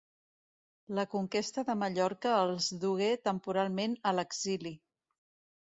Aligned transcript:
La 0.99 1.03
conquesta 1.11 1.65
de 1.67 1.75
Mallorca 1.83 2.33
els 2.47 2.71
dugué 2.87 3.13
temporalment 3.29 3.97
a 4.01 4.15
l'exili. 4.21 4.77